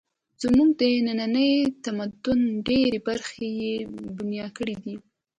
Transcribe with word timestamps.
زموږ 0.41 0.69
د 0.79 0.81
ننني 1.05 1.51
تمدن 1.83 2.39
ډېرې 2.67 2.99
برخې 3.07 3.47
یې 3.61 3.73
بنا 4.17 4.47
کړې 4.57 4.75
دي 4.83 4.95